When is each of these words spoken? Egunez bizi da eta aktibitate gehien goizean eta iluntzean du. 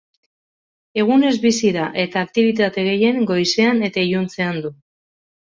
Egunez 1.01 1.33
bizi 1.43 1.73
da 1.75 1.83
eta 2.05 2.23
aktibitate 2.29 2.87
gehien 2.89 3.21
goizean 3.33 3.87
eta 3.91 4.07
iluntzean 4.11 4.63
du. 4.65 4.77